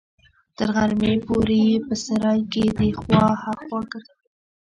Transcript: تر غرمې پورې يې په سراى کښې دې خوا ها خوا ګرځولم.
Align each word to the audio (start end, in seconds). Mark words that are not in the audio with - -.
تر 0.57 0.69
غرمې 0.75 1.13
پورې 1.27 1.57
يې 1.69 1.77
په 1.87 1.93
سراى 2.03 2.39
کښې 2.51 2.65
دې 2.77 2.89
خوا 2.99 3.23
ها 3.41 3.53
خوا 3.63 3.79
ګرځولم. 3.91 4.19